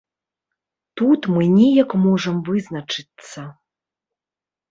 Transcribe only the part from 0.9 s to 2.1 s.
Тут мы неяк